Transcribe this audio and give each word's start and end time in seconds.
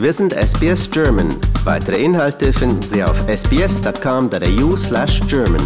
Wir 0.00 0.14
sind 0.14 0.32
SBS 0.32 0.90
German. 0.90 1.28
Weitere 1.62 2.02
Inhalte 2.02 2.54
finden 2.54 2.80
Sie 2.80 3.04
auf 3.04 3.22
sbs.com.au 3.28 4.74
slash 4.74 5.20
German. 5.28 5.60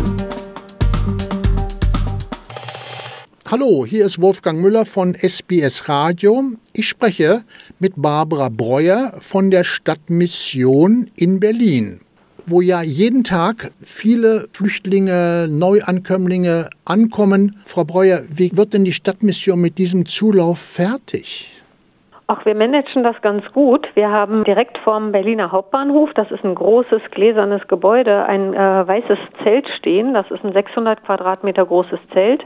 Hallo, 3.46 3.86
hier 3.86 4.04
ist 4.04 4.20
Wolfgang 4.20 4.60
Müller 4.60 4.86
von 4.86 5.14
SBS 5.14 5.88
Radio. 5.88 6.42
Ich 6.72 6.88
spreche 6.88 7.44
mit 7.78 7.92
Barbara 7.94 8.48
Breuer 8.48 9.14
von 9.20 9.52
der 9.52 9.62
Stadtmission 9.62 11.08
in 11.14 11.38
Berlin, 11.38 12.00
wo 12.44 12.60
ja 12.60 12.82
jeden 12.82 13.22
Tag 13.22 13.70
viele 13.84 14.48
Flüchtlinge, 14.50 15.46
Neuankömmlinge 15.48 16.70
ankommen. 16.84 17.54
Frau 17.66 17.84
Breuer, 17.84 18.24
wie 18.34 18.50
wird 18.56 18.74
denn 18.74 18.84
die 18.84 18.92
Stadtmission 18.92 19.60
mit 19.60 19.78
diesem 19.78 20.06
Zulauf 20.06 20.58
fertig? 20.58 21.54
Ach, 22.26 22.46
wir 22.46 22.54
managen 22.54 23.02
das 23.02 23.20
ganz 23.20 23.44
gut. 23.52 23.86
Wir 23.94 24.10
haben 24.10 24.44
direkt 24.44 24.78
vorm 24.78 25.12
Berliner 25.12 25.52
Hauptbahnhof, 25.52 26.10
das 26.14 26.30
ist 26.30 26.42
ein 26.42 26.54
großes 26.54 27.02
gläsernes 27.10 27.68
Gebäude, 27.68 28.24
ein 28.24 28.54
äh, 28.54 28.88
weißes 28.88 29.18
Zelt 29.42 29.68
stehen. 29.76 30.14
Das 30.14 30.30
ist 30.30 30.42
ein 30.42 30.54
600 30.54 31.04
Quadratmeter 31.04 31.66
großes 31.66 31.98
Zelt, 32.14 32.42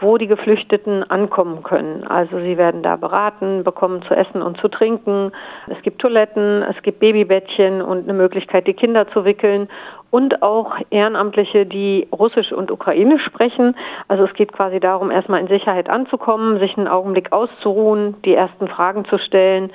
wo 0.00 0.16
die 0.16 0.26
Geflüchteten 0.26 1.02
ankommen 1.10 1.62
können. 1.62 2.06
Also 2.06 2.38
sie 2.38 2.56
werden 2.56 2.82
da 2.82 2.96
beraten, 2.96 3.62
bekommen 3.62 4.00
zu 4.08 4.14
essen 4.14 4.40
und 4.40 4.56
zu 4.56 4.68
trinken. 4.68 5.32
Es 5.66 5.82
gibt 5.82 6.00
Toiletten, 6.00 6.62
es 6.62 6.82
gibt 6.82 7.00
Babybettchen 7.00 7.82
und 7.82 8.04
eine 8.04 8.14
Möglichkeit, 8.14 8.66
die 8.66 8.74
Kinder 8.74 9.06
zu 9.08 9.26
wickeln 9.26 9.68
und 10.10 10.42
auch 10.42 10.76
Ehrenamtliche, 10.90 11.66
die 11.66 12.08
Russisch 12.12 12.52
und 12.52 12.70
Ukrainisch 12.70 13.24
sprechen. 13.24 13.76
Also 14.08 14.24
es 14.24 14.34
geht 14.34 14.52
quasi 14.52 14.80
darum, 14.80 15.10
erstmal 15.10 15.40
in 15.40 15.48
Sicherheit 15.48 15.88
anzukommen, 15.88 16.58
sich 16.58 16.76
einen 16.76 16.88
Augenblick 16.88 17.32
auszuruhen, 17.32 18.16
die 18.24 18.34
ersten 18.34 18.68
Fragen 18.68 19.04
zu 19.04 19.18
stellen. 19.18 19.70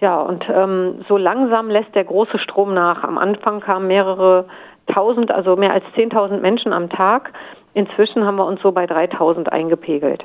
Ja, 0.00 0.20
und 0.20 0.44
ähm, 0.48 1.04
so 1.08 1.16
langsam 1.16 1.70
lässt 1.70 1.94
der 1.94 2.04
große 2.04 2.38
Strom 2.38 2.74
nach. 2.74 3.04
Am 3.04 3.18
Anfang 3.18 3.60
kamen 3.60 3.86
mehrere 3.86 4.46
tausend, 4.92 5.30
also 5.30 5.56
mehr 5.56 5.72
als 5.72 5.84
zehntausend 5.94 6.42
Menschen 6.42 6.72
am 6.72 6.90
Tag. 6.90 7.32
Inzwischen 7.74 8.24
haben 8.24 8.36
wir 8.36 8.46
uns 8.46 8.60
so 8.62 8.72
bei 8.72 8.86
3000 8.86 9.52
eingepegelt. 9.52 10.24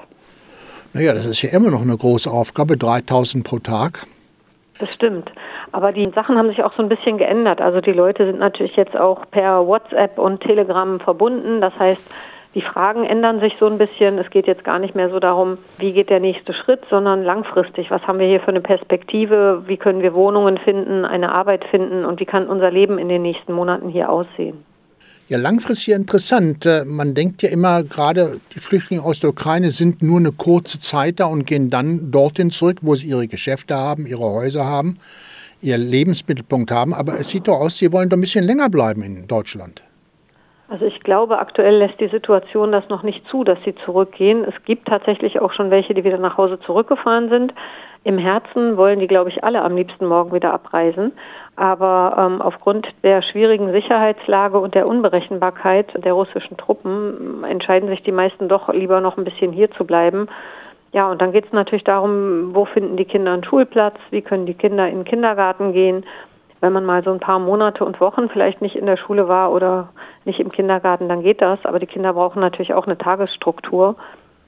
Naja, 0.93 1.13
das 1.13 1.25
ist 1.25 1.41
ja 1.41 1.51
immer 1.55 1.69
noch 1.69 1.81
eine 1.81 1.95
große 1.95 2.29
Aufgabe, 2.29 2.77
3000 2.77 3.43
pro 3.43 3.59
Tag. 3.59 4.07
Das 4.79 4.89
stimmt. 4.93 5.33
Aber 5.73 5.91
die 5.91 6.09
Sachen 6.09 6.37
haben 6.37 6.47
sich 6.47 6.63
auch 6.63 6.73
so 6.73 6.81
ein 6.81 6.89
bisschen 6.89 7.17
geändert. 7.17 7.61
Also 7.61 7.81
die 7.81 7.91
Leute 7.91 8.25
sind 8.25 8.39
natürlich 8.39 8.75
jetzt 8.77 8.97
auch 8.97 9.29
per 9.29 9.67
WhatsApp 9.67 10.17
und 10.17 10.41
Telegram 10.41 10.99
verbunden. 11.01 11.59
Das 11.59 11.77
heißt, 11.77 12.01
die 12.55 12.61
Fragen 12.61 13.03
ändern 13.03 13.41
sich 13.41 13.57
so 13.57 13.67
ein 13.67 13.77
bisschen. 13.77 14.17
Es 14.17 14.31
geht 14.31 14.47
jetzt 14.47 14.63
gar 14.63 14.79
nicht 14.79 14.95
mehr 14.95 15.09
so 15.09 15.19
darum, 15.19 15.57
wie 15.77 15.91
geht 15.91 16.09
der 16.09 16.21
nächste 16.21 16.53
Schritt, 16.53 16.81
sondern 16.89 17.23
langfristig. 17.23 17.91
Was 17.91 18.01
haben 18.07 18.19
wir 18.19 18.27
hier 18.27 18.39
für 18.39 18.47
eine 18.47 18.61
Perspektive? 18.61 19.63
Wie 19.67 19.77
können 19.77 20.01
wir 20.01 20.13
Wohnungen 20.13 20.57
finden, 20.57 21.05
eine 21.05 21.31
Arbeit 21.31 21.65
finden 21.65 22.05
und 22.05 22.19
wie 22.19 22.25
kann 22.25 22.47
unser 22.47 22.71
Leben 22.71 22.97
in 22.97 23.09
den 23.09 23.21
nächsten 23.21 23.53
Monaten 23.53 23.89
hier 23.89 24.09
aussehen? 24.09 24.63
Ja, 25.29 25.37
langfristig 25.37 25.93
interessant. 25.93 26.65
Äh, 26.65 26.85
man 26.85 27.13
denkt 27.13 27.43
ja 27.43 27.49
immer, 27.49 27.83
gerade 27.83 28.41
die 28.55 28.59
Flüchtlinge 28.59 29.03
aus 29.03 29.19
der 29.19 29.29
Ukraine 29.29 29.69
sind 29.69 30.01
nur 30.01 30.17
eine 30.17 30.31
kurze 30.31 30.79
Zeit 30.79 31.19
da 31.19 31.25
und 31.25 31.45
gehen 31.45 31.69
dann 31.69 32.09
dorthin 32.09 32.49
zurück, 32.49 32.79
wo 32.81 32.95
sie 32.95 33.09
ihre 33.09 33.27
Geschäfte 33.27 33.75
haben, 33.75 34.07
ihre 34.07 34.23
Häuser 34.23 34.65
haben, 34.65 34.97
ihr 35.61 35.77
Lebensmittelpunkt 35.77 36.71
haben. 36.71 36.95
Aber 36.95 37.19
es 37.19 37.29
sieht 37.29 37.47
doch 37.47 37.59
aus, 37.59 37.77
sie 37.77 37.91
wollen 37.91 38.09
doch 38.09 38.17
ein 38.17 38.21
bisschen 38.21 38.43
länger 38.43 38.71
bleiben 38.71 39.03
in 39.03 39.27
Deutschland. 39.27 39.83
Also 40.69 40.85
ich 40.85 40.99
glaube, 40.99 41.39
aktuell 41.39 41.77
lässt 41.77 41.99
die 41.99 42.07
Situation 42.07 42.71
das 42.71 42.87
noch 42.89 43.01
nicht 43.01 43.27
zu, 43.27 43.43
dass 43.43 43.57
sie 43.63 43.73
zurückgehen. 43.73 44.45
Es 44.45 44.53
gibt 44.65 44.87
tatsächlich 44.87 45.41
auch 45.41 45.51
schon 45.51 45.71
welche, 45.71 45.95
die 45.95 46.03
wieder 46.03 46.19
nach 46.19 46.37
Hause 46.37 46.59
zurückgefahren 46.59 47.29
sind. 47.29 47.55
Im 48.03 48.19
Herzen 48.19 48.77
wollen 48.77 48.99
die, 48.99 49.07
glaube 49.07 49.29
ich, 49.29 49.43
alle 49.43 49.63
am 49.63 49.75
liebsten 49.75 50.05
morgen 50.05 50.31
wieder 50.31 50.53
abreisen. 50.53 51.11
Aber 51.55 52.15
ähm, 52.17 52.41
aufgrund 52.41 52.87
der 53.03 53.23
schwierigen 53.23 53.71
Sicherheitslage 53.71 54.59
und 54.59 54.75
der 54.75 54.87
Unberechenbarkeit 54.87 55.91
der 56.05 56.13
russischen 56.13 56.55
Truppen 56.55 57.43
entscheiden 57.43 57.89
sich 57.89 58.03
die 58.03 58.11
meisten 58.11 58.47
doch 58.47 58.71
lieber 58.71 59.01
noch 59.01 59.17
ein 59.17 59.25
bisschen 59.25 59.51
hier 59.51 59.71
zu 59.71 59.85
bleiben. 59.85 60.27
Ja, 60.91 61.09
und 61.09 61.21
dann 61.21 61.31
geht 61.31 61.45
es 61.45 61.51
natürlich 61.51 61.83
darum, 61.83 62.55
wo 62.55 62.65
finden 62.65 62.95
die 62.95 63.05
Kinder 63.05 63.33
einen 63.33 63.43
Schulplatz, 63.43 63.97
wie 64.11 64.21
können 64.21 64.45
die 64.45 64.53
Kinder 64.53 64.87
in 64.87 64.99
den 64.99 65.05
Kindergarten 65.05 65.73
gehen. 65.73 66.05
Wenn 66.61 66.73
man 66.73 66.85
mal 66.85 67.03
so 67.03 67.11
ein 67.11 67.19
paar 67.19 67.39
Monate 67.39 67.85
und 67.85 68.01
Wochen 68.01 68.29
vielleicht 68.29 68.61
nicht 68.61 68.75
in 68.75 68.85
der 68.85 68.97
Schule 68.97 69.27
war 69.27 69.51
oder 69.51 69.89
nicht 70.25 70.39
im 70.39 70.51
Kindergarten, 70.51 71.07
dann 71.07 71.23
geht 71.23 71.41
das. 71.41 71.59
Aber 71.63 71.79
die 71.79 71.87
Kinder 71.87 72.13
brauchen 72.13 72.41
natürlich 72.41 72.73
auch 72.73 72.85
eine 72.85 72.97
Tagesstruktur. 72.97 73.95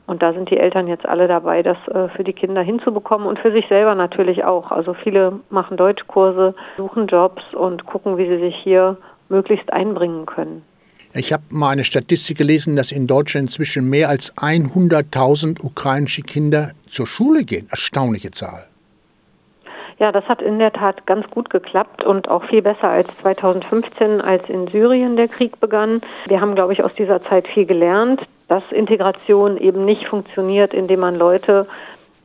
Und 0.08 0.22
da 0.22 0.34
sind 0.34 0.50
die 0.50 0.58
Eltern 0.58 0.88
jetzt 0.88 1.06
alle 1.06 1.28
dabei, 1.28 1.64
das 1.64 1.78
äh, 1.88 2.10
für 2.10 2.24
die 2.24 2.34
Kinder 2.34 2.62
hinzubekommen 2.62 3.28
und 3.28 3.40
für 3.40 3.52
sich 3.52 3.66
selber 3.70 3.96
natürlich 3.96 4.44
auch. 4.44 4.72
Also 4.72 4.94
viele 4.94 5.40
machen 5.50 5.78
Deutschkurse, 5.78 6.54
suchen 6.76 7.08
Jobs 7.08 7.42
und 7.54 7.86
gucken, 7.86 8.18
wie 8.18 8.28
sie 8.28 8.40
sich 8.40 8.56
hier 8.58 8.98
möglichst 9.30 9.72
einbringen 9.72 10.26
können. 10.26 10.64
Ich 11.14 11.32
habe 11.34 11.44
mal 11.50 11.70
eine 11.70 11.84
Statistik 11.84 12.38
gelesen, 12.38 12.76
dass 12.76 12.92
in 12.92 13.06
Deutschland 13.06 13.50
inzwischen 13.50 13.90
mehr 13.90 14.10
als 14.10 14.36
100.000 14.38 15.64
ukrainische 15.64 16.22
Kinder 16.22 16.72
zur 16.88 17.06
Schule 17.06 17.44
gehen. 17.44 17.68
Erstaunliche 17.70 18.32
Zahl. 18.32 18.68
Ja, 20.02 20.12
das 20.12 20.26
hat 20.26 20.42
in 20.42 20.60
der 20.60 20.74
Tat 20.74 21.06
ganz 21.06 21.30
gut 21.30 21.50
geklappt 21.50 22.04
und 22.04 22.28
auch 22.28 22.44
viel 22.46 22.62
besser 22.62 22.90
als 22.90 23.16
2015, 23.20 24.20
als 24.20 24.50
in 24.50 24.68
Syrien 24.68 25.16
der 25.16 25.28
Krieg 25.28 25.60
begann. 25.60 26.02
Wir 26.26 26.42
haben, 26.42 26.56
glaube 26.56 26.74
ich, 26.74 26.84
aus 26.84 26.94
dieser 26.96 27.22
Zeit 27.22 27.48
viel 27.48 27.66
gelernt 27.66 28.22
dass 28.52 28.70
Integration 28.74 29.56
eben 29.56 29.86
nicht 29.86 30.10
funktioniert, 30.10 30.74
indem 30.74 31.00
man 31.00 31.18
Leute 31.18 31.68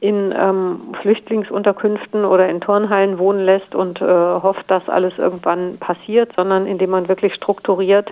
in 0.01 0.35
ähm, 0.37 0.93
Flüchtlingsunterkünften 1.01 2.25
oder 2.25 2.49
in 2.49 2.61
Turnhallen 2.61 3.21
wohnen 3.21 3.45
lässt 3.45 3.77
und 3.77 4.03
äh, 4.03 4.05
hofft, 4.05 4.69
dass 4.69 4.89
alles 4.89 5.19
irgendwann 5.19 5.79
passiert, 5.79 6.33
sondern 6.35 6.67
indem 6.67 6.91
man 6.91 7.09
wirklich 7.09 7.33
strukturiert 7.33 8.11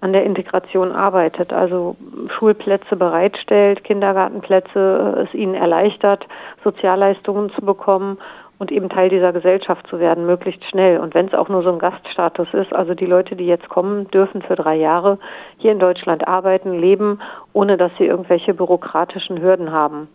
an 0.00 0.14
der 0.14 0.24
Integration 0.24 0.90
arbeitet, 0.90 1.52
also 1.52 1.96
Schulplätze 2.30 2.96
bereitstellt, 2.96 3.84
Kindergartenplätze, 3.84 5.16
äh, 5.18 5.20
es 5.24 5.34
ihnen 5.34 5.54
erleichtert, 5.54 6.26
Sozialleistungen 6.64 7.50
zu 7.50 7.60
bekommen 7.60 8.16
und 8.60 8.70
eben 8.70 8.90
Teil 8.90 9.08
dieser 9.08 9.32
Gesellschaft 9.32 9.86
zu 9.86 9.98
werden, 9.98 10.26
möglichst 10.26 10.62
schnell. 10.66 11.00
Und 11.00 11.14
wenn 11.14 11.26
es 11.26 11.34
auch 11.34 11.48
nur 11.48 11.62
so 11.62 11.72
ein 11.72 11.78
Gaststatus 11.78 12.46
ist, 12.52 12.74
also 12.74 12.92
die 12.92 13.06
Leute, 13.06 13.34
die 13.34 13.46
jetzt 13.46 13.70
kommen, 13.70 14.08
dürfen 14.10 14.42
für 14.42 14.54
drei 14.54 14.76
Jahre 14.76 15.18
hier 15.56 15.72
in 15.72 15.78
Deutschland 15.78 16.28
arbeiten, 16.28 16.78
leben, 16.78 17.20
ohne 17.54 17.78
dass 17.78 17.90
sie 17.98 18.04
irgendwelche 18.04 18.52
bürokratischen 18.52 19.40
Hürden 19.40 19.72
haben. 19.72 20.08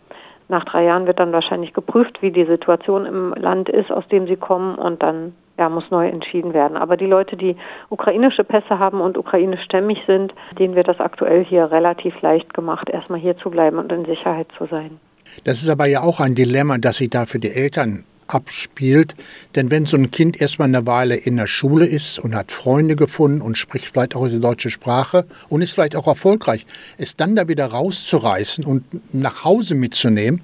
Nach 0.48 0.64
drei 0.64 0.84
Jahren 0.84 1.08
wird 1.08 1.18
dann 1.18 1.32
wahrscheinlich 1.32 1.72
geprüft, 1.72 2.22
wie 2.22 2.30
die 2.30 2.44
Situation 2.44 3.04
im 3.04 3.34
Land 3.34 3.68
ist, 3.68 3.90
aus 3.90 4.06
dem 4.06 4.28
sie 4.28 4.36
kommen, 4.36 4.76
und 4.76 5.02
dann 5.02 5.34
ja, 5.58 5.68
muss 5.68 5.90
neu 5.90 6.06
entschieden 6.06 6.54
werden. 6.54 6.76
Aber 6.76 6.96
die 6.96 7.06
Leute, 7.06 7.36
die 7.36 7.56
ukrainische 7.88 8.44
Pässe 8.44 8.78
haben 8.78 9.00
und 9.00 9.18
ukrainischstämmig 9.18 9.98
sind, 10.06 10.32
denen 10.56 10.76
wird 10.76 10.86
das 10.86 11.00
aktuell 11.00 11.44
hier 11.44 11.72
relativ 11.72 12.14
leicht 12.22 12.54
gemacht, 12.54 12.88
erstmal 12.90 13.18
hier 13.18 13.36
zu 13.38 13.50
bleiben 13.50 13.78
und 13.78 13.90
in 13.90 14.04
Sicherheit 14.04 14.46
zu 14.56 14.66
sein. 14.66 15.00
Das 15.42 15.62
ist 15.62 15.68
aber 15.68 15.86
ja 15.86 16.02
auch 16.02 16.20
ein 16.20 16.36
Dilemma, 16.36 16.78
dass 16.78 16.98
sich 16.98 17.10
da 17.10 17.26
für 17.26 17.40
die 17.40 17.50
Eltern 17.50 18.04
abspielt. 18.28 19.14
Denn 19.54 19.70
wenn 19.70 19.86
so 19.86 19.96
ein 19.96 20.10
Kind 20.10 20.40
erstmal 20.40 20.68
eine 20.68 20.86
Weile 20.86 21.16
in 21.16 21.36
der 21.36 21.46
Schule 21.46 21.86
ist 21.86 22.18
und 22.18 22.34
hat 22.34 22.52
Freunde 22.52 22.96
gefunden 22.96 23.40
und 23.40 23.58
spricht 23.58 23.86
vielleicht 23.86 24.16
auch 24.16 24.28
die 24.28 24.40
deutsche 24.40 24.70
Sprache 24.70 25.24
und 25.48 25.62
ist 25.62 25.72
vielleicht 25.72 25.96
auch 25.96 26.06
erfolgreich, 26.06 26.66
es 26.98 27.16
dann 27.16 27.36
da 27.36 27.48
wieder 27.48 27.66
rauszureißen 27.66 28.64
und 28.64 28.84
nach 29.14 29.44
Hause 29.44 29.74
mitzunehmen, 29.74 30.42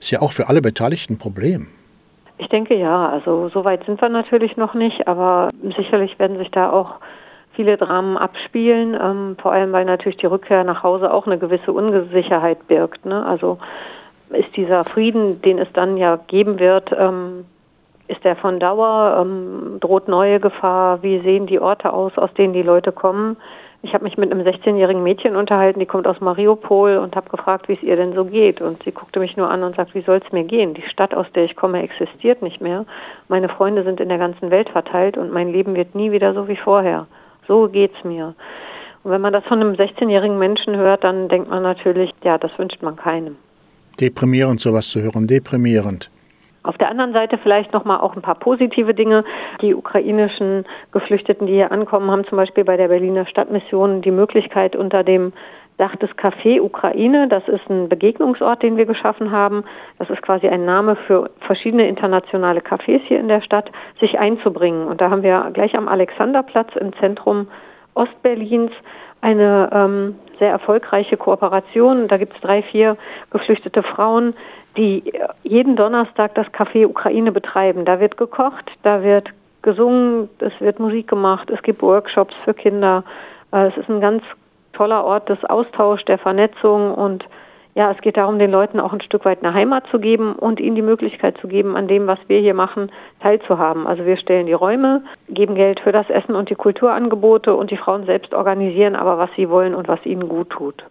ist 0.00 0.10
ja 0.10 0.20
auch 0.20 0.32
für 0.32 0.48
alle 0.48 0.62
Beteiligten 0.62 1.14
ein 1.14 1.18
Problem. 1.18 1.68
Ich 2.38 2.48
denke 2.48 2.74
ja, 2.74 3.08
also 3.08 3.48
so 3.48 3.64
weit 3.64 3.84
sind 3.86 4.00
wir 4.00 4.10
natürlich 4.10 4.56
noch 4.56 4.74
nicht, 4.74 5.08
aber 5.08 5.48
sicherlich 5.76 6.18
werden 6.18 6.36
sich 6.36 6.50
da 6.50 6.70
auch 6.70 6.96
viele 7.56 7.78
Dramen 7.78 8.18
abspielen, 8.18 8.96
ähm, 9.02 9.36
vor 9.40 9.52
allem 9.52 9.72
weil 9.72 9.86
natürlich 9.86 10.18
die 10.18 10.26
Rückkehr 10.26 10.62
nach 10.62 10.82
Hause 10.82 11.12
auch 11.12 11.26
eine 11.26 11.38
gewisse 11.38 11.72
Unsicherheit 11.72 12.68
birgt. 12.68 13.06
Ne? 13.06 13.24
Also 13.24 13.58
ist 14.36 14.56
dieser 14.56 14.84
Frieden, 14.84 15.42
den 15.42 15.58
es 15.58 15.68
dann 15.72 15.96
ja 15.96 16.16
geben 16.26 16.58
wird, 16.58 16.90
ähm, 16.96 17.44
ist 18.08 18.22
der 18.24 18.36
von 18.36 18.60
Dauer? 18.60 19.18
Ähm, 19.20 19.78
droht 19.80 20.08
neue 20.08 20.40
Gefahr? 20.40 21.02
Wie 21.02 21.20
sehen 21.20 21.46
die 21.46 21.60
Orte 21.60 21.92
aus, 21.92 22.16
aus 22.16 22.32
denen 22.34 22.52
die 22.52 22.62
Leute 22.62 22.92
kommen? 22.92 23.36
Ich 23.82 23.94
habe 23.94 24.04
mich 24.04 24.16
mit 24.16 24.32
einem 24.32 24.44
16-jährigen 24.44 25.02
Mädchen 25.02 25.36
unterhalten, 25.36 25.78
die 25.78 25.86
kommt 25.86 26.08
aus 26.08 26.20
Mariupol 26.20 26.96
und 26.96 27.14
habe 27.14 27.30
gefragt, 27.30 27.68
wie 27.68 27.74
es 27.74 27.82
ihr 27.82 27.96
denn 27.96 28.14
so 28.14 28.24
geht. 28.24 28.60
Und 28.60 28.82
sie 28.82 28.90
guckte 28.90 29.20
mich 29.20 29.36
nur 29.36 29.50
an 29.50 29.62
und 29.62 29.76
sagt, 29.76 29.94
wie 29.94 30.00
soll 30.00 30.20
es 30.24 30.32
mir 30.32 30.44
gehen? 30.44 30.74
Die 30.74 30.82
Stadt, 30.82 31.14
aus 31.14 31.26
der 31.34 31.44
ich 31.44 31.56
komme, 31.56 31.82
existiert 31.82 32.42
nicht 32.42 32.60
mehr. 32.60 32.84
Meine 33.28 33.48
Freunde 33.48 33.84
sind 33.84 34.00
in 34.00 34.08
der 34.08 34.18
ganzen 34.18 34.50
Welt 34.50 34.68
verteilt 34.70 35.16
und 35.16 35.32
mein 35.32 35.52
Leben 35.52 35.76
wird 35.76 35.94
nie 35.94 36.10
wieder 36.10 36.34
so 36.34 36.48
wie 36.48 36.56
vorher. 36.56 37.06
So 37.46 37.68
geht's 37.68 38.02
mir. 38.02 38.34
Und 39.04 39.10
wenn 39.12 39.20
man 39.20 39.32
das 39.32 39.44
von 39.44 39.60
einem 39.60 39.74
16-jährigen 39.74 40.38
Menschen 40.38 40.76
hört, 40.76 41.04
dann 41.04 41.28
denkt 41.28 41.48
man 41.48 41.62
natürlich, 41.62 42.10
ja, 42.24 42.38
das 42.38 42.58
wünscht 42.58 42.82
man 42.82 42.96
keinem 42.96 43.36
deprimierend, 44.00 44.60
sowas 44.60 44.88
zu 44.88 45.00
hören, 45.00 45.26
deprimierend. 45.26 46.10
Auf 46.62 46.78
der 46.78 46.90
anderen 46.90 47.12
Seite 47.12 47.38
vielleicht 47.38 47.72
noch 47.72 47.84
mal 47.84 48.00
auch 48.00 48.16
ein 48.16 48.22
paar 48.22 48.34
positive 48.34 48.92
Dinge. 48.92 49.24
Die 49.62 49.74
ukrainischen 49.74 50.64
Geflüchteten, 50.90 51.46
die 51.46 51.52
hier 51.52 51.70
ankommen, 51.70 52.10
haben 52.10 52.24
zum 52.24 52.36
Beispiel 52.36 52.64
bei 52.64 52.76
der 52.76 52.88
Berliner 52.88 53.24
Stadtmission 53.26 54.02
die 54.02 54.10
Möglichkeit, 54.10 54.74
unter 54.74 55.04
dem 55.04 55.32
Dach 55.78 55.94
des 55.96 56.10
Café 56.16 56.60
Ukraine. 56.60 57.28
Das 57.28 57.46
ist 57.46 57.68
ein 57.70 57.88
Begegnungsort, 57.88 58.62
den 58.64 58.76
wir 58.76 58.86
geschaffen 58.86 59.30
haben. 59.30 59.62
Das 59.98 60.10
ist 60.10 60.22
quasi 60.22 60.48
ein 60.48 60.64
Name 60.64 60.96
für 61.06 61.30
verschiedene 61.40 61.86
internationale 61.86 62.60
Cafés 62.60 63.00
hier 63.06 63.20
in 63.20 63.28
der 63.28 63.42
Stadt, 63.42 63.70
sich 64.00 64.18
einzubringen. 64.18 64.88
Und 64.88 65.00
da 65.00 65.10
haben 65.10 65.22
wir 65.22 65.50
gleich 65.52 65.76
am 65.76 65.86
Alexanderplatz 65.86 66.74
im 66.76 66.92
Zentrum 66.94 67.46
Ostberlins 67.94 68.72
eine 69.20 69.70
ähm, 69.72 70.14
sehr 70.38 70.50
erfolgreiche 70.50 71.16
Kooperation. 71.16 72.08
Da 72.08 72.16
gibt 72.16 72.34
es 72.34 72.40
drei, 72.40 72.62
vier 72.62 72.96
geflüchtete 73.30 73.82
Frauen, 73.82 74.34
die 74.76 75.12
jeden 75.42 75.76
Donnerstag 75.76 76.34
das 76.34 76.46
Café 76.48 76.86
Ukraine 76.86 77.32
betreiben. 77.32 77.84
Da 77.84 78.00
wird 78.00 78.16
gekocht, 78.16 78.70
da 78.82 79.02
wird 79.02 79.30
gesungen, 79.62 80.28
es 80.38 80.52
wird 80.60 80.78
Musik 80.78 81.08
gemacht, 81.08 81.50
es 81.50 81.62
gibt 81.62 81.82
Workshops 81.82 82.34
für 82.44 82.54
Kinder. 82.54 83.04
Äh, 83.52 83.68
es 83.68 83.76
ist 83.76 83.88
ein 83.88 84.00
ganz 84.00 84.22
toller 84.72 85.04
Ort 85.04 85.28
des 85.28 85.42
Austauschs, 85.44 86.04
der 86.04 86.18
Vernetzung 86.18 86.94
und 86.94 87.24
ja, 87.76 87.92
es 87.92 88.00
geht 88.00 88.16
darum, 88.16 88.38
den 88.38 88.50
Leuten 88.50 88.80
auch 88.80 88.94
ein 88.94 89.02
Stück 89.02 89.26
weit 89.26 89.44
eine 89.44 89.52
Heimat 89.52 89.84
zu 89.90 90.00
geben 90.00 90.32
und 90.32 90.60
ihnen 90.60 90.76
die 90.76 90.82
Möglichkeit 90.82 91.36
zu 91.42 91.46
geben, 91.46 91.76
an 91.76 91.88
dem, 91.88 92.06
was 92.06 92.18
wir 92.26 92.40
hier 92.40 92.54
machen, 92.54 92.90
teilzuhaben. 93.20 93.86
Also 93.86 94.06
wir 94.06 94.16
stellen 94.16 94.46
die 94.46 94.54
Räume, 94.54 95.02
geben 95.28 95.54
Geld 95.56 95.80
für 95.80 95.92
das 95.92 96.08
Essen 96.08 96.34
und 96.34 96.48
die 96.48 96.54
Kulturangebote 96.54 97.54
und 97.54 97.70
die 97.70 97.76
Frauen 97.76 98.06
selbst 98.06 98.32
organisieren 98.32 98.96
aber, 98.96 99.18
was 99.18 99.28
sie 99.36 99.50
wollen 99.50 99.74
und 99.74 99.88
was 99.88 100.04
ihnen 100.06 100.26
gut 100.26 100.48
tut. 100.48 100.84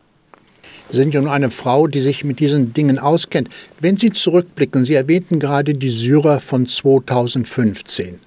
Sie 0.89 0.97
sind 0.97 1.15
ja 1.15 1.21
nun 1.21 1.31
eine 1.31 1.49
Frau, 1.49 1.87
die 1.87 2.01
sich 2.01 2.23
mit 2.23 2.39
diesen 2.39 2.73
Dingen 2.73 2.99
auskennt. 2.99 3.49
Wenn 3.79 3.97
Sie 3.97 4.11
zurückblicken, 4.11 4.83
Sie 4.83 4.93
erwähnten 4.93 5.39
gerade 5.39 5.73
die 5.73 5.89
Syrer 5.89 6.39
von 6.39 6.67
2015. 6.67 8.19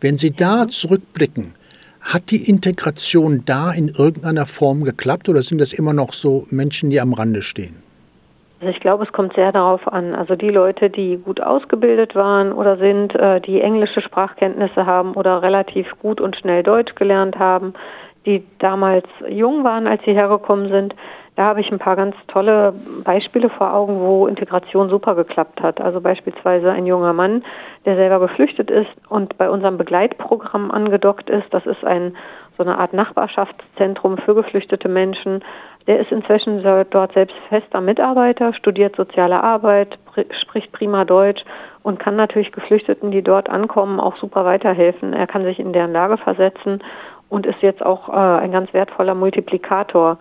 Wenn 0.00 0.16
Sie 0.16 0.30
da 0.30 0.66
zurückblicken, 0.66 1.54
hat 2.00 2.30
die 2.30 2.48
Integration 2.48 3.42
da 3.44 3.70
in 3.70 3.88
irgendeiner 3.88 4.46
Form 4.46 4.82
geklappt 4.84 5.28
oder 5.28 5.42
sind 5.42 5.60
das 5.60 5.74
immer 5.74 5.92
noch 5.92 6.14
so 6.14 6.46
Menschen, 6.48 6.88
die 6.88 7.02
am 7.02 7.12
Rande 7.12 7.42
stehen? 7.42 7.87
Also 8.60 8.72
ich 8.72 8.80
glaube, 8.80 9.04
es 9.04 9.12
kommt 9.12 9.34
sehr 9.34 9.52
darauf 9.52 9.86
an. 9.86 10.14
Also 10.14 10.34
die 10.34 10.50
Leute, 10.50 10.90
die 10.90 11.16
gut 11.16 11.40
ausgebildet 11.40 12.14
waren 12.14 12.52
oder 12.52 12.76
sind, 12.76 13.14
äh, 13.14 13.40
die 13.40 13.60
englische 13.60 14.00
Sprachkenntnisse 14.00 14.84
haben 14.84 15.12
oder 15.12 15.42
relativ 15.42 15.86
gut 16.00 16.20
und 16.20 16.36
schnell 16.36 16.64
Deutsch 16.64 16.94
gelernt 16.96 17.38
haben, 17.38 17.74
die 18.26 18.44
damals 18.58 19.06
jung 19.28 19.62
waren, 19.62 19.86
als 19.86 20.02
sie 20.04 20.12
hergekommen 20.12 20.70
sind, 20.70 20.94
da 21.38 21.44
habe 21.44 21.60
ich 21.60 21.70
ein 21.70 21.78
paar 21.78 21.94
ganz 21.94 22.16
tolle 22.26 22.74
Beispiele 23.04 23.48
vor 23.48 23.72
Augen, 23.72 24.00
wo 24.00 24.26
Integration 24.26 24.88
super 24.88 25.14
geklappt 25.14 25.62
hat. 25.62 25.80
Also 25.80 26.00
beispielsweise 26.00 26.72
ein 26.72 26.84
junger 26.84 27.12
Mann, 27.12 27.44
der 27.84 27.94
selber 27.94 28.18
geflüchtet 28.18 28.72
ist 28.72 28.90
und 29.08 29.38
bei 29.38 29.48
unserem 29.48 29.78
Begleitprogramm 29.78 30.72
angedockt 30.72 31.30
ist. 31.30 31.46
Das 31.52 31.64
ist 31.64 31.84
ein 31.84 32.16
so 32.58 32.64
eine 32.64 32.78
Art 32.78 32.92
Nachbarschaftszentrum 32.92 34.18
für 34.18 34.34
geflüchtete 34.34 34.88
Menschen. 34.88 35.42
Der 35.86 36.00
ist 36.00 36.12
inzwischen 36.12 36.62
dort 36.90 37.12
selbst 37.14 37.36
fester 37.48 37.80
Mitarbeiter, 37.80 38.52
studiert 38.52 38.96
soziale 38.96 39.42
Arbeit, 39.42 39.98
spricht 40.42 40.72
prima 40.72 41.06
Deutsch 41.06 41.42
und 41.82 41.98
kann 41.98 42.16
natürlich 42.16 42.52
Geflüchteten, 42.52 43.10
die 43.10 43.22
dort 43.22 43.48
ankommen, 43.48 44.00
auch 44.00 44.16
super 44.16 44.44
weiterhelfen. 44.44 45.14
Er 45.14 45.26
kann 45.26 45.44
sich 45.44 45.58
in 45.58 45.72
deren 45.72 45.92
Lage 45.92 46.18
versetzen 46.18 46.82
und 47.30 47.46
ist 47.46 47.62
jetzt 47.62 47.82
auch 47.82 48.10
äh, 48.10 48.12
ein 48.12 48.52
ganz 48.52 48.74
wertvoller 48.74 49.14
Multiplikator 49.14 50.18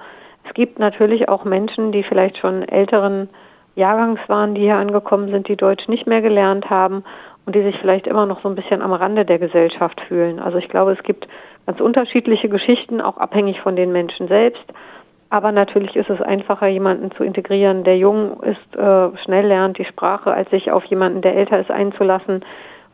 es 0.48 0.54
gibt 0.54 0.80
natürlich 0.80 1.28
auch 1.30 1.44
Menschen, 1.44 1.92
die 1.92 2.04
vielleicht 2.04 2.38
schon 2.38 2.68
älteren 2.68 3.30
Jahrgangs 3.76 4.20
waren, 4.28 4.56
die 4.56 4.62
hier 4.62 4.78
angekommen 4.78 5.30
sind, 5.30 5.48
die 5.48 5.56
Deutsch 5.58 5.88
nicht 5.88 6.08
mehr 6.08 6.22
gelernt 6.22 6.70
haben 6.70 7.04
und 7.48 7.56
die 7.56 7.64
sich 7.64 7.80
vielleicht 7.80 8.06
immer 8.06 8.28
noch 8.28 8.42
so 8.42 8.50
ein 8.50 8.56
bisschen 8.56 8.84
am 8.84 8.94
Rande 8.94 9.26
der 9.26 9.40
Gesellschaft 9.40 10.00
fühlen. 10.02 10.40
Also 10.40 10.60
ich 10.60 10.70
glaube, 10.70 10.92
es 10.92 11.02
gibt 11.02 11.28
ganz 11.66 11.80
unterschiedliche 11.80 12.50
Geschichten, 12.50 13.02
auch 13.02 13.18
abhängig 13.18 13.60
von 13.62 13.76
den 13.76 13.92
Menschen 13.92 14.28
selbst. 14.28 14.64
Aber 15.32 15.52
natürlich 15.52 15.96
ist 15.96 16.10
es 16.10 16.22
einfacher, 16.22 16.68
jemanden 16.68 17.10
zu 17.12 17.24
integrieren, 17.24 17.84
der 17.84 17.98
jung 17.98 18.44
ist, 18.44 18.76
äh, 18.76 19.18
schnell 19.24 19.48
lernt 19.48 19.80
die 19.80 19.86
Sprache, 19.86 20.32
als 20.32 20.50
sich 20.52 20.72
auf 20.72 20.86
jemanden, 20.86 21.22
der 21.22 21.36
älter 21.36 21.60
ist, 21.60 21.72
einzulassen, 21.72 22.46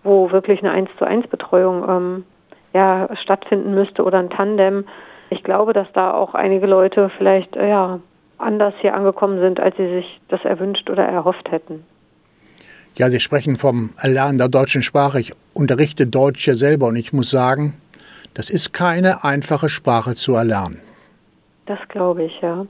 wo 0.03 0.31
wirklich 0.31 0.59
eine 0.59 0.71
Eins 0.71 0.89
zu 0.97 1.05
eins 1.05 1.27
Betreuung 1.27 1.83
ähm, 1.89 2.25
ja, 2.73 3.09
stattfinden 3.21 3.73
müsste 3.73 4.03
oder 4.03 4.19
ein 4.19 4.29
Tandem 4.29 4.85
ich 5.33 5.43
glaube, 5.43 5.73
dass 5.73 5.91
da 5.93 6.13
auch 6.13 6.35
einige 6.35 6.67
Leute 6.67 7.09
vielleicht 7.17 7.55
äh, 7.55 7.67
ja, 7.67 7.99
anders 8.37 8.73
hier 8.79 8.93
angekommen 8.93 9.39
sind, 9.39 9.59
als 9.59 9.75
sie 9.77 9.87
sich 9.87 10.21
das 10.29 10.45
erwünscht 10.45 10.89
oder 10.89 11.05
erhofft 11.05 11.51
hätten. 11.51 11.85
Ja, 12.95 13.09
Sie 13.09 13.19
sprechen 13.19 13.57
vom 13.57 13.89
Erlernen 13.97 14.37
der 14.37 14.49
deutschen 14.49 14.83
Sprache. 14.83 15.19
Ich 15.19 15.33
unterrichte 15.55 16.05
Deutsch 16.05 16.47
ja 16.47 16.53
selber 16.53 16.87
und 16.87 16.95
ich 16.95 17.11
muss 17.11 17.31
sagen, 17.31 17.73
das 18.35 18.51
ist 18.51 18.71
keine 18.71 19.23
einfache 19.23 19.67
Sprache 19.67 20.13
zu 20.13 20.35
erlernen. 20.35 20.79
Das 21.65 21.79
glaube 21.89 22.25
ich, 22.25 22.41
ja. 22.41 22.67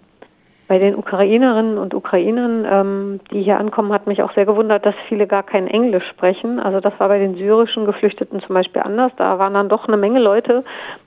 Bei 0.70 0.80
den 0.80 0.96
Ukrainerinnen 0.96 1.78
und 1.78 1.94
Ukrainern, 1.94 2.66
ähm, 2.66 3.20
die 3.32 3.44
hier 3.44 3.60
ankommen, 3.60 3.92
hat 3.92 4.08
mich 4.08 4.24
auch 4.24 4.34
sehr 4.34 4.46
gewundert, 4.46 4.86
dass 4.86 4.96
viele 5.10 5.28
gar 5.28 5.44
kein 5.44 5.68
Englisch 5.68 6.08
sprechen. 6.10 6.60
Also 6.60 6.80
das 6.80 6.98
war 7.00 7.10
bei 7.10 7.20
den 7.20 7.36
syrischen 7.36 7.86
Geflüchteten 7.86 8.40
zum 8.42 8.54
Beispiel 8.54 8.82
anders. 8.82 9.12
Da 9.18 9.38
waren 9.40 9.54
dann 9.54 9.68
doch 9.68 9.90
eine 9.90 9.98
Menge 9.98 10.20
Leute, 10.20 10.64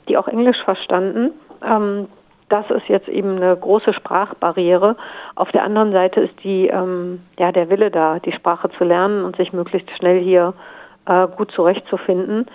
die 0.09 0.19
auch 0.19 0.29
Englisch 0.29 0.63
verstanden. 0.63 1.31
Ähm, 1.65 2.09
das 2.49 2.71
ist 2.71 2.89
jetzt 2.89 3.09
eben 3.09 3.37
eine 3.37 3.57
große 3.57 3.93
Sprachbarriere. 3.93 4.97
Auf 5.35 5.51
der 5.53 5.65
anderen 5.65 5.93
Seite 5.93 6.21
ist 6.21 6.45
die, 6.45 6.69
ähm, 6.69 7.21
ja, 7.39 7.51
der 7.53 7.71
Wille 7.71 7.91
da, 7.91 8.19
die 8.21 8.33
Sprache 8.33 8.71
zu 8.79 8.85
lernen 8.85 9.25
und 9.25 9.37
sich 9.37 9.53
möglichst 9.53 9.91
schnell 9.97 10.23
hier 10.23 10.55
äh, 11.07 11.27
gut 11.37 11.51
zurechtzufinden. 11.53 12.47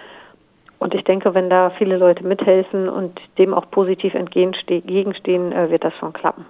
Und 0.79 0.95
ich 0.95 1.03
denke, 1.03 1.35
wenn 1.35 1.49
da 1.49 1.69
viele 1.77 1.97
Leute 1.97 2.25
mithelfen 2.25 2.89
und 2.89 3.19
dem 3.37 3.53
auch 3.53 3.69
positiv 3.69 4.13
entgegenstehen, 4.13 5.51
äh, 5.51 5.69
wird 5.69 5.83
das 5.83 5.93
schon 5.99 6.13
klappen. 6.13 6.45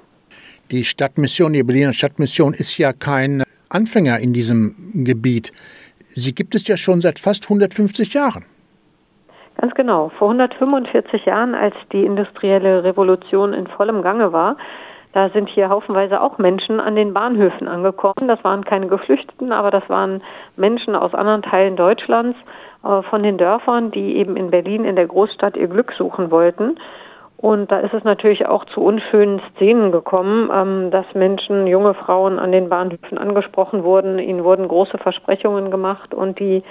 Die 0.69 0.85
Stadtmission, 0.85 1.51
die 1.51 1.63
Berliner 1.63 1.93
Stadtmission 1.93 2.53
ist 2.53 2.77
ja 2.77 2.93
kein 2.93 3.43
Anfänger 3.69 4.19
in 4.19 4.33
diesem 4.33 4.75
Gebiet. 5.03 5.51
Sie 6.07 6.33
gibt 6.33 6.55
es 6.55 6.65
ja 6.67 6.77
schon 6.77 7.01
seit 7.01 7.19
fast 7.19 7.45
150 7.45 8.13
Jahren. 8.13 8.45
Ganz 9.61 9.75
genau. 9.75 10.09
Vor 10.17 10.29
145 10.29 11.25
Jahren, 11.25 11.53
als 11.53 11.75
die 11.91 12.03
industrielle 12.03 12.83
Revolution 12.83 13.53
in 13.53 13.67
vollem 13.67 14.01
Gange 14.01 14.33
war, 14.33 14.57
da 15.13 15.29
sind 15.29 15.49
hier 15.49 15.69
haufenweise 15.69 16.19
auch 16.19 16.39
Menschen 16.39 16.79
an 16.79 16.95
den 16.95 17.13
Bahnhöfen 17.13 17.67
angekommen. 17.67 18.27
Das 18.27 18.43
waren 18.43 18.65
keine 18.65 18.87
Geflüchteten, 18.87 19.51
aber 19.51 19.69
das 19.69 19.87
waren 19.87 20.23
Menschen 20.55 20.95
aus 20.95 21.13
anderen 21.13 21.43
Teilen 21.43 21.75
Deutschlands, 21.75 22.35
äh, 22.83 23.03
von 23.03 23.21
den 23.21 23.37
Dörfern, 23.37 23.91
die 23.91 24.15
eben 24.15 24.35
in 24.35 24.49
Berlin 24.49 24.83
in 24.83 24.95
der 24.95 25.05
Großstadt 25.05 25.55
ihr 25.55 25.67
Glück 25.67 25.91
suchen 25.91 26.31
wollten. 26.31 26.79
Und 27.37 27.71
da 27.71 27.81
ist 27.81 27.93
es 27.93 28.03
natürlich 28.03 28.47
auch 28.47 28.65
zu 28.65 28.81
unschönen 28.81 29.41
Szenen 29.51 29.91
gekommen, 29.91 30.49
ähm, 30.51 30.89
dass 30.89 31.05
Menschen, 31.13 31.67
junge 31.67 31.93
Frauen 31.93 32.39
an 32.39 32.51
den 32.51 32.69
Bahnhöfen 32.69 33.19
angesprochen 33.19 33.83
wurden. 33.83 34.17
Ihnen 34.17 34.43
wurden 34.43 34.67
große 34.67 34.97
Versprechungen 34.97 35.69
gemacht 35.69 36.15
und 36.15 36.39
die 36.39 36.63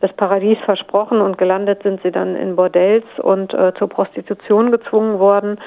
das 0.00 0.12
Paradies 0.12 0.58
versprochen 0.64 1.20
und 1.20 1.38
gelandet 1.38 1.82
sind 1.82 2.02
sie 2.02 2.10
dann 2.10 2.36
in 2.36 2.56
Bordells 2.56 3.06
und 3.22 3.54
äh, 3.54 3.72
zur 3.78 3.88
Prostitution 3.88 4.70
gezwungen 4.70 5.18
worden. 5.18 5.58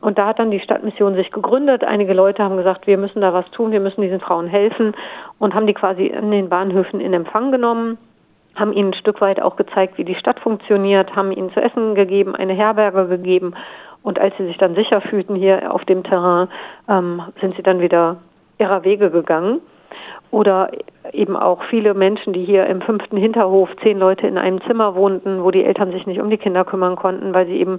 Und 0.00 0.18
da 0.18 0.26
hat 0.26 0.38
dann 0.38 0.50
die 0.50 0.60
Stadtmission 0.60 1.14
sich 1.14 1.30
gegründet. 1.30 1.84
Einige 1.84 2.12
Leute 2.12 2.42
haben 2.42 2.56
gesagt, 2.56 2.86
wir 2.86 2.98
müssen 2.98 3.20
da 3.20 3.32
was 3.32 3.48
tun, 3.52 3.70
wir 3.70 3.80
müssen 3.80 4.02
diesen 4.02 4.20
Frauen 4.20 4.48
helfen 4.48 4.94
und 5.38 5.54
haben 5.54 5.66
die 5.66 5.74
quasi 5.74 6.06
in 6.06 6.30
den 6.30 6.48
Bahnhöfen 6.48 7.00
in 7.00 7.14
Empfang 7.14 7.52
genommen, 7.52 7.98
haben 8.56 8.72
ihnen 8.72 8.90
ein 8.90 8.94
Stück 8.94 9.20
weit 9.20 9.40
auch 9.40 9.56
gezeigt, 9.56 9.98
wie 9.98 10.04
die 10.04 10.16
Stadt 10.16 10.40
funktioniert, 10.40 11.14
haben 11.14 11.32
ihnen 11.32 11.52
zu 11.52 11.60
essen 11.60 11.94
gegeben, 11.94 12.34
eine 12.34 12.52
Herberge 12.52 13.06
gegeben. 13.06 13.54
Und 14.02 14.18
als 14.18 14.36
sie 14.36 14.46
sich 14.46 14.58
dann 14.58 14.74
sicher 14.74 15.00
fühlten 15.00 15.36
hier 15.36 15.72
auf 15.72 15.84
dem 15.84 16.02
Terrain, 16.02 16.48
ähm, 16.88 17.22
sind 17.40 17.54
sie 17.56 17.62
dann 17.62 17.80
wieder 17.80 18.16
ihrer 18.58 18.84
Wege 18.84 19.10
gegangen 19.10 19.60
oder 20.30 20.70
eben 21.12 21.36
auch 21.36 21.62
viele 21.64 21.94
Menschen, 21.94 22.32
die 22.32 22.44
hier 22.44 22.66
im 22.66 22.80
fünften 22.80 23.16
Hinterhof 23.16 23.68
zehn 23.82 23.98
Leute 23.98 24.26
in 24.26 24.38
einem 24.38 24.60
Zimmer 24.62 24.94
wohnten, 24.94 25.42
wo 25.44 25.50
die 25.50 25.64
Eltern 25.64 25.92
sich 25.92 26.06
nicht 26.06 26.20
um 26.20 26.30
die 26.30 26.38
Kinder 26.38 26.64
kümmern 26.64 26.96
konnten, 26.96 27.34
weil 27.34 27.46
sie 27.46 27.58
eben 27.58 27.78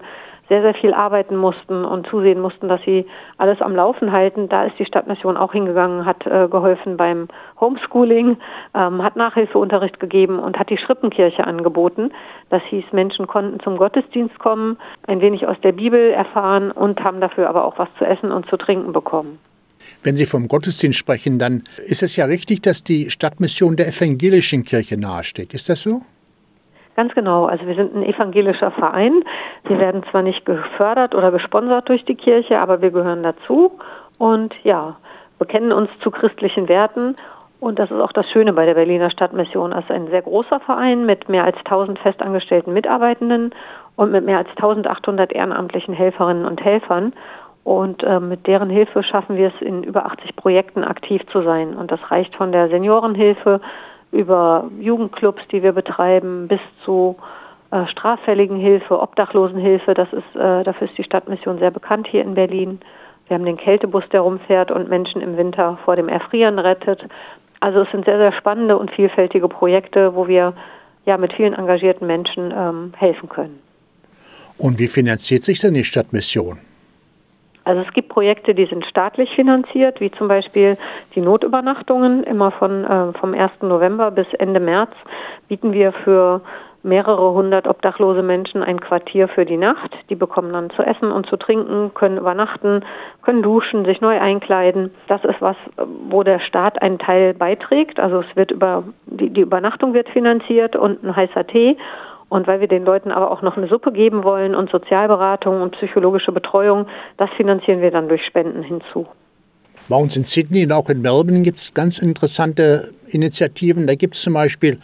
sehr, 0.49 0.61
sehr 0.61 0.73
viel 0.73 0.93
arbeiten 0.93 1.35
mussten 1.35 1.85
und 1.85 2.05
zusehen 2.07 2.41
mussten, 2.41 2.67
dass 2.67 2.81
sie 2.83 3.05
alles 3.37 3.61
am 3.61 3.75
Laufen 3.75 4.11
halten. 4.11 4.49
Da 4.49 4.65
ist 4.65 4.77
die 4.77 4.85
Stadtmission 4.85 5.37
auch 5.37 5.53
hingegangen, 5.53 6.05
hat 6.05 6.25
äh, 6.27 6.47
geholfen 6.49 6.97
beim 6.97 7.27
Homeschooling, 7.59 8.37
ähm, 8.75 9.03
hat 9.03 9.15
Nachhilfeunterricht 9.15 9.99
gegeben 9.99 10.39
und 10.39 10.59
hat 10.59 10.69
die 10.69 10.77
Schrippenkirche 10.77 11.47
angeboten. 11.47 12.11
Das 12.49 12.61
hieß, 12.63 12.85
Menschen 12.91 13.25
konnten 13.25 13.61
zum 13.61 13.77
Gottesdienst 13.77 14.37
kommen, 14.39 14.77
ein 15.07 15.21
wenig 15.21 15.47
aus 15.47 15.59
der 15.61 15.71
Bibel 15.71 16.11
erfahren 16.11 16.71
und 16.71 17.03
haben 17.03 17.21
dafür 17.21 17.49
aber 17.49 17.65
auch 17.65 17.79
was 17.79 17.89
zu 17.97 18.05
essen 18.05 18.31
und 18.31 18.47
zu 18.47 18.57
trinken 18.57 18.91
bekommen. 18.91 19.39
Wenn 20.03 20.15
Sie 20.15 20.25
vom 20.25 20.47
Gottesdienst 20.47 20.97
sprechen, 20.97 21.39
dann 21.39 21.63
ist 21.87 22.03
es 22.03 22.15
ja 22.15 22.25
richtig, 22.25 22.61
dass 22.61 22.83
die 22.83 23.09
Stadtmission 23.09 23.75
der 23.75 23.87
evangelischen 23.87 24.63
Kirche 24.63 24.99
nahesteht. 24.99 25.53
Ist 25.53 25.69
das 25.69 25.81
so? 25.83 26.01
Ganz 26.95 27.13
genau. 27.15 27.45
Also 27.45 27.65
wir 27.65 27.75
sind 27.75 27.95
ein 27.95 28.03
evangelischer 28.03 28.71
Verein. 28.71 29.23
Wir 29.65 29.79
werden 29.79 30.03
zwar 30.11 30.21
nicht 30.21 30.45
gefördert 30.45 31.15
oder 31.15 31.31
gesponsert 31.31 31.89
durch 31.89 32.05
die 32.05 32.15
Kirche, 32.15 32.59
aber 32.59 32.81
wir 32.81 32.91
gehören 32.91 33.23
dazu 33.23 33.71
und 34.19 34.53
ja, 34.63 34.97
bekennen 35.39 35.71
uns 35.71 35.89
zu 36.01 36.11
christlichen 36.11 36.67
Werten. 36.67 37.15
Und 37.59 37.79
das 37.79 37.89
ist 37.89 37.99
auch 37.99 38.11
das 38.11 38.29
Schöne 38.29 38.53
bei 38.53 38.65
der 38.65 38.73
Berliner 38.73 39.09
Stadtmission. 39.09 39.71
Es 39.71 39.85
ist 39.85 39.91
ein 39.91 40.07
sehr 40.09 40.21
großer 40.21 40.59
Verein 40.59 41.05
mit 41.05 41.29
mehr 41.29 41.45
als 41.45 41.57
1000 41.59 41.97
festangestellten 41.97 42.73
Mitarbeitenden 42.73 43.55
und 43.95 44.11
mit 44.11 44.25
mehr 44.25 44.37
als 44.37 44.49
1800 44.49 45.31
ehrenamtlichen 45.31 45.93
Helferinnen 45.93 46.45
und 46.45 46.63
Helfern. 46.63 47.13
Und 47.63 48.03
äh, 48.03 48.19
mit 48.19 48.45
deren 48.45 48.69
Hilfe 48.69 49.03
schaffen 49.03 49.37
wir 49.37 49.53
es, 49.55 49.61
in 49.61 49.83
über 49.83 50.05
80 50.05 50.35
Projekten 50.35 50.83
aktiv 50.83 51.21
zu 51.31 51.43
sein. 51.43 51.75
Und 51.75 51.91
das 51.91 51.99
reicht 52.11 52.35
von 52.35 52.51
der 52.51 52.69
Seniorenhilfe 52.69 53.61
über 54.11 54.69
Jugendclubs, 54.79 55.41
die 55.51 55.63
wir 55.63 55.71
betreiben, 55.71 56.47
bis 56.47 56.59
zu 56.83 57.15
äh, 57.71 57.87
Straffälligenhilfe, 57.87 58.99
Obdachlosenhilfe. 58.99 59.93
Das 59.93 60.11
ist, 60.11 60.35
äh, 60.35 60.63
dafür 60.63 60.87
ist 60.87 60.97
die 60.97 61.03
Stadtmission 61.03 61.57
sehr 61.59 61.71
bekannt 61.71 62.07
hier 62.07 62.21
in 62.21 62.35
Berlin. 62.35 62.79
Wir 63.27 63.35
haben 63.35 63.45
den 63.45 63.57
Kältebus, 63.57 64.03
der 64.11 64.21
rumfährt 64.21 64.69
und 64.69 64.89
Menschen 64.89 65.21
im 65.21 65.37
Winter 65.37 65.79
vor 65.85 65.95
dem 65.95 66.09
Erfrieren 66.09 66.59
rettet. 66.59 67.05
Also 67.61 67.81
es 67.81 67.91
sind 67.91 68.03
sehr, 68.03 68.17
sehr 68.17 68.33
spannende 68.33 68.77
und 68.77 68.91
vielfältige 68.91 69.47
Projekte, 69.47 70.13
wo 70.15 70.27
wir 70.27 70.53
ja 71.05 71.17
mit 71.17 71.31
vielen 71.33 71.53
engagierten 71.53 72.05
Menschen 72.05 72.53
ähm, 72.55 72.93
helfen 72.97 73.29
können. 73.29 73.59
Und 74.57 74.79
wie 74.79 74.87
finanziert 74.87 75.43
sich 75.43 75.59
denn 75.61 75.73
die 75.73 75.85
Stadtmission? 75.85 76.59
Also 77.65 77.81
es 77.81 77.93
gibt 77.93 78.09
Projekte, 78.09 78.53
die 78.53 78.65
sind 78.65 78.85
staatlich 78.85 79.29
finanziert, 79.35 79.99
wie 80.01 80.11
zum 80.11 80.27
Beispiel 80.27 80.77
die 81.15 81.21
Notübernachtungen. 81.21 82.23
Immer 82.23 82.51
von 82.51 82.83
äh, 82.83 83.13
vom 83.13 83.33
1. 83.33 83.51
November 83.61 84.11
bis 84.11 84.27
Ende 84.33 84.59
März 84.59 84.91
bieten 85.47 85.73
wir 85.73 85.91
für 85.91 86.41
mehrere 86.83 87.31
hundert 87.31 87.65
obdachlose 87.65 88.21
Menschen 88.21 88.61
ein 88.61 88.79
Quartier 88.79 89.29
für 89.29 89.45
die 89.45 89.57
Nacht. 89.57 89.91
Die 90.09 90.15
bekommen 90.15 90.51
dann 90.51 90.69
zu 90.71 90.83
essen 90.83 91.11
und 91.11 91.25
zu 91.27 91.37
trinken, 91.37 91.93
können 91.93 92.17
übernachten, 92.17 92.83
können 93.21 93.41
duschen, 93.41 93.85
sich 93.85 94.01
neu 94.01 94.19
einkleiden. 94.19 94.93
Das 95.07 95.23
ist 95.23 95.41
was, 95.41 95.55
wo 96.09 96.23
der 96.23 96.39
Staat 96.39 96.81
einen 96.81 96.99
Teil 96.99 97.33
beiträgt. 97.33 97.99
Also 97.99 98.19
es 98.19 98.35
wird 98.35 98.51
über 98.51 98.83
die, 99.05 99.29
die 99.29 99.41
Übernachtung 99.41 99.93
wird 99.93 100.09
finanziert 100.09 100.75
und 100.75 101.03
ein 101.03 101.15
heißer 101.15 101.47
Tee. 101.47 101.77
Und 102.33 102.47
weil 102.47 102.61
wir 102.61 102.67
den 102.67 102.83
Leuten 102.83 103.11
aber 103.11 103.29
auch 103.29 103.43
noch 103.43 103.57
eine 103.57 103.67
Suppe 103.67 103.91
geben 103.91 104.23
wollen 104.23 104.55
und 104.55 104.71
Sozialberatung 104.71 105.61
und 105.61 105.77
psychologische 105.77 106.31
Betreuung, 106.31 106.87
das 107.17 107.29
finanzieren 107.37 107.79
wir 107.79 107.91
dann 107.91 108.09
durch 108.09 108.25
Spenden 108.25 108.63
hinzu. 108.63 109.05
Bei 109.87 109.97
uns 109.97 110.17
in 110.17 110.23
Sydney 110.23 110.63
und 110.63 110.71
auch 110.71 110.89
in 110.89 111.03
Melbourne 111.03 111.43
gibt 111.43 111.59
es 111.59 111.75
ganz 111.75 111.99
interessante 111.99 112.89
Initiativen. 113.05 113.85
Da 113.85 113.93
gibt 113.93 114.15
es 114.15 114.23
zum 114.23 114.33
Beispiel 114.33 114.79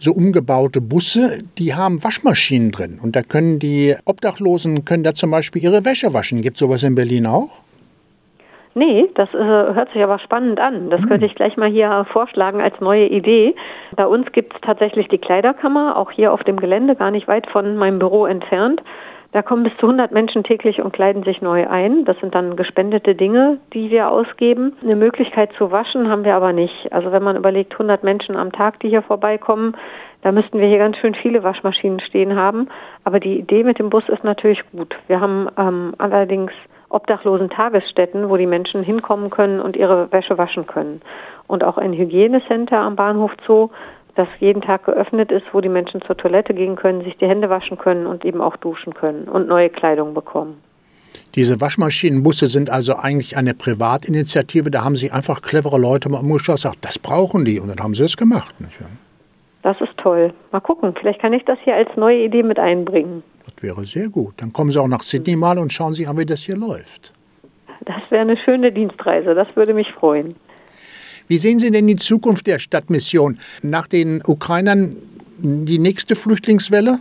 so 0.00 0.12
umgebaute 0.12 0.80
Busse, 0.80 1.42
die 1.58 1.74
haben 1.74 2.02
Waschmaschinen 2.02 2.72
drin. 2.72 2.98
Und 3.02 3.14
da 3.14 3.20
können 3.20 3.58
die 3.58 3.94
Obdachlosen 4.06 4.86
können 4.86 5.04
da 5.04 5.14
zum 5.14 5.30
Beispiel 5.30 5.62
ihre 5.62 5.84
Wäsche 5.84 6.14
waschen. 6.14 6.40
Gibt 6.40 6.56
es 6.56 6.60
sowas 6.60 6.82
in 6.82 6.94
Berlin 6.94 7.26
auch? 7.26 7.50
Nee, 8.76 9.08
das 9.14 9.32
äh, 9.32 9.38
hört 9.38 9.90
sich 9.94 10.02
aber 10.02 10.18
spannend 10.18 10.60
an. 10.60 10.90
Das 10.90 11.00
hm. 11.00 11.08
könnte 11.08 11.24
ich 11.24 11.34
gleich 11.34 11.56
mal 11.56 11.70
hier 11.70 12.04
vorschlagen 12.12 12.60
als 12.60 12.78
neue 12.78 13.06
Idee. 13.06 13.54
Bei 13.96 14.06
uns 14.06 14.30
gibt 14.32 14.54
es 14.54 14.60
tatsächlich 14.60 15.08
die 15.08 15.16
Kleiderkammer, 15.16 15.96
auch 15.96 16.10
hier 16.10 16.30
auf 16.30 16.44
dem 16.44 16.58
Gelände, 16.58 16.94
gar 16.94 17.10
nicht 17.10 17.26
weit 17.26 17.46
von 17.46 17.78
meinem 17.78 17.98
Büro 17.98 18.26
entfernt. 18.26 18.82
Da 19.32 19.40
kommen 19.40 19.62
bis 19.62 19.74
zu 19.78 19.86
100 19.86 20.12
Menschen 20.12 20.44
täglich 20.44 20.82
und 20.82 20.92
kleiden 20.92 21.22
sich 21.22 21.40
neu 21.40 21.66
ein. 21.66 22.04
Das 22.04 22.18
sind 22.20 22.34
dann 22.34 22.54
gespendete 22.54 23.14
Dinge, 23.14 23.60
die 23.72 23.90
wir 23.90 24.10
ausgeben. 24.10 24.76
Eine 24.82 24.94
Möglichkeit 24.94 25.54
zu 25.56 25.70
waschen 25.70 26.10
haben 26.10 26.24
wir 26.24 26.34
aber 26.34 26.52
nicht. 26.52 26.92
Also 26.92 27.12
wenn 27.12 27.22
man 27.22 27.36
überlegt, 27.36 27.72
100 27.72 28.04
Menschen 28.04 28.36
am 28.36 28.52
Tag, 28.52 28.78
die 28.80 28.90
hier 28.90 29.02
vorbeikommen, 29.02 29.74
da 30.20 30.32
müssten 30.32 30.58
wir 30.58 30.68
hier 30.68 30.78
ganz 30.78 30.98
schön 30.98 31.14
viele 31.14 31.42
Waschmaschinen 31.42 32.00
stehen 32.00 32.36
haben. 32.36 32.68
Aber 33.04 33.20
die 33.20 33.38
Idee 33.38 33.64
mit 33.64 33.78
dem 33.78 33.88
Bus 33.88 34.06
ist 34.10 34.22
natürlich 34.22 34.62
gut. 34.70 34.94
Wir 35.06 35.18
haben 35.18 35.48
ähm, 35.56 35.94
allerdings 35.96 36.52
obdachlosen 36.96 37.50
Tagesstätten, 37.50 38.28
wo 38.28 38.36
die 38.36 38.46
Menschen 38.46 38.82
hinkommen 38.82 39.30
können 39.30 39.60
und 39.60 39.76
ihre 39.76 40.10
Wäsche 40.10 40.38
waschen 40.38 40.66
können. 40.66 41.02
Und 41.46 41.62
auch 41.62 41.78
ein 41.78 41.92
Hygienecenter 41.92 42.78
am 42.78 42.96
Bahnhof 42.96 43.32
Zoo, 43.46 43.68
das 44.16 44.28
jeden 44.40 44.62
Tag 44.62 44.86
geöffnet 44.86 45.30
ist, 45.30 45.44
wo 45.52 45.60
die 45.60 45.68
Menschen 45.68 46.00
zur 46.02 46.16
Toilette 46.16 46.54
gehen 46.54 46.74
können, 46.74 47.04
sich 47.04 47.16
die 47.18 47.28
Hände 47.28 47.50
waschen 47.50 47.78
können 47.78 48.06
und 48.06 48.24
eben 48.24 48.40
auch 48.40 48.56
duschen 48.56 48.94
können 48.94 49.28
und 49.28 49.46
neue 49.46 49.68
Kleidung 49.68 50.14
bekommen. 50.14 50.60
Diese 51.34 51.60
Waschmaschinenbusse 51.60 52.46
sind 52.46 52.70
also 52.70 52.96
eigentlich 52.96 53.36
eine 53.36 53.54
Privatinitiative. 53.54 54.70
Da 54.70 54.84
haben 54.84 54.96
sich 54.96 55.12
einfach 55.12 55.42
clevere 55.42 55.78
Leute 55.78 56.08
mal 56.08 56.20
umgeschaut 56.20 56.54
und 56.54 56.62
gesagt, 56.62 56.84
das 56.84 56.98
brauchen 56.98 57.44
die. 57.44 57.60
Und 57.60 57.68
dann 57.68 57.78
haben 57.78 57.94
sie 57.94 58.04
es 58.04 58.16
gemacht. 58.16 58.54
Das 59.62 59.80
ist 59.80 59.96
toll. 59.98 60.32
Mal 60.52 60.60
gucken, 60.60 60.94
vielleicht 60.98 61.20
kann 61.20 61.32
ich 61.32 61.44
das 61.44 61.58
hier 61.64 61.74
als 61.74 61.90
neue 61.96 62.24
Idee 62.24 62.42
mit 62.42 62.58
einbringen. 62.58 63.22
Das 63.56 63.62
wäre 63.62 63.86
sehr 63.86 64.08
gut. 64.08 64.34
Dann 64.36 64.52
kommen 64.52 64.70
Sie 64.70 64.80
auch 64.80 64.88
nach 64.88 65.02
Sydney 65.02 65.34
mal 65.34 65.58
und 65.58 65.72
schauen 65.72 65.94
Sie 65.94 66.06
an, 66.06 66.18
wie 66.18 66.26
das 66.26 66.40
hier 66.42 66.56
läuft. 66.56 67.12
Das 67.84 68.02
wäre 68.10 68.22
eine 68.22 68.36
schöne 68.36 68.70
Dienstreise. 68.70 69.34
Das 69.34 69.48
würde 69.54 69.74
mich 69.74 69.90
freuen. 69.92 70.36
Wie 71.28 71.38
sehen 71.38 71.58
Sie 71.58 71.70
denn 71.70 71.86
die 71.86 71.96
Zukunft 71.96 72.46
der 72.46 72.58
Stadtmission? 72.58 73.38
Nach 73.62 73.86
den 73.86 74.22
Ukrainern 74.26 74.96
die 75.38 75.78
nächste 75.78 76.16
Flüchtlingswelle? 76.16 76.98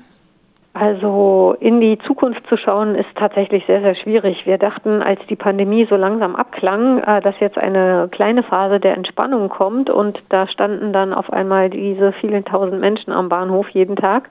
Also 0.73 1.55
in 1.61 1.79
die 1.79 1.97
Zukunft 2.05 2.45
zu 2.47 2.57
schauen 2.57 2.95
ist 2.95 3.07
tatsächlich 3.15 3.63
sehr, 3.65 3.79
sehr 3.79 3.95
schwierig. 3.95 4.45
Wir 4.45 4.57
dachten, 4.57 5.01
als 5.01 5.21
die 5.29 5.37
Pandemie 5.37 5.87
so 5.89 5.95
langsam 5.95 6.35
abklang, 6.35 6.99
äh, 6.99 7.21
dass 7.21 7.35
jetzt 7.39 7.57
eine 7.57 8.09
kleine 8.11 8.43
Phase 8.43 8.81
der 8.81 8.97
Entspannung 8.97 9.47
kommt 9.47 9.89
und 9.89 10.21
da 10.29 10.47
standen 10.49 10.91
dann 10.91 11.13
auf 11.13 11.31
einmal 11.31 11.69
diese 11.69 12.11
vielen 12.19 12.43
tausend 12.43 12.81
Menschen 12.81 13.13
am 13.13 13.29
Bahnhof 13.29 13.69
jeden 13.69 13.95
Tag 13.95 14.29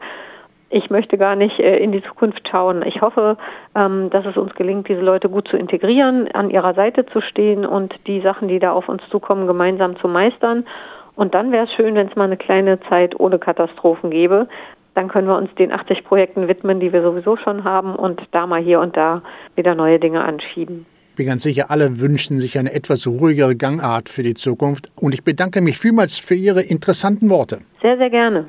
ich 0.75 0.91
möchte 0.91 1.17
gar 1.17 1.37
nicht 1.37 1.61
äh, 1.61 1.79
in 1.79 1.93
die 1.93 2.03
Zukunft 2.03 2.47
schauen. 2.49 2.83
Ich 2.85 3.01
hoffe, 3.01 3.37
ähm, 3.77 4.11
dass 4.11 4.27
es 4.27 4.37
uns 4.37 4.55
gelingt, 4.55 4.89
diese 4.89 5.01
Leute 5.01 5.29
gut 5.29 5.47
zu 5.47 5.57
integrieren, 5.57 6.29
an 6.33 6.51
ihrer 6.51 6.75
Seite 6.75 7.07
zu 7.07 7.21
stehen 7.21 7.65
und 7.65 7.95
die 8.09 8.21
Sachen, 8.21 8.49
die 8.49 8.59
da 8.59 8.73
auf 8.73 8.89
uns 8.89 9.03
zukommen, 9.09 9.47
gemeinsam 9.47 9.97
zu 10.01 10.09
meistern. 10.09 10.67
Und 11.15 11.33
dann 11.35 11.53
wäre 11.53 11.67
es 11.67 11.73
schön, 11.75 11.95
wenn 11.95 12.09
es 12.09 12.17
mal 12.17 12.25
eine 12.25 12.37
kleine 12.37 12.81
Zeit 12.89 13.19
ohne 13.21 13.39
Katastrophen 13.39 14.11
gäbe. 14.11 14.49
Dann 14.95 15.07
können 15.07 15.29
wir 15.29 15.37
uns 15.37 15.55
den 15.55 15.71
80 15.71 16.05
Projekten 16.05 16.49
widmen, 16.49 16.81
die 16.81 16.93
wir 16.93 17.03
sowieso 17.03 17.37
schon 17.37 17.63
haben 17.63 17.95
und 17.95 18.21
da 18.33 18.49
mal 18.49 18.61
hier 18.61 18.81
und 18.81 18.97
da 18.97 19.23
wieder 19.55 19.77
neue 19.77 20.01
Dinge 20.01 20.25
anschieben. 20.25 20.87
Ich 21.11 21.17
bin 21.17 21.27
ganz 21.27 21.45
sicher, 21.45 21.67
alle 21.71 22.01
wünschen 22.01 22.41
sich 22.41 22.59
eine 22.59 22.75
etwas 22.75 23.07
ruhigere 23.07 23.55
Gangart 23.55 24.09
für 24.09 24.25
die 24.25 24.35
Zukunft. 24.35 24.91
Und 25.01 25.15
ich 25.15 25.23
bedanke 25.23 25.61
mich 25.61 25.79
vielmals 25.79 26.19
für 26.19 26.35
Ihre 26.35 26.63
interessanten 26.63 27.31
Worte. 27.31 27.59
Sehr, 27.81 27.97
sehr 27.97 28.11
gerne. 28.11 28.49